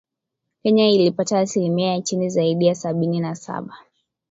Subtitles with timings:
[0.63, 3.77] Kenya ilipata asilimia ya chini zaidi ya Sabini na saba